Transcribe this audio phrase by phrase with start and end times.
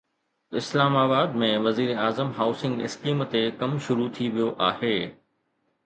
[0.61, 4.95] اسلام آباد ۾ وزيراعظم هائوسنگ اسڪيم تي ڪم شروع ٿي ويو آهي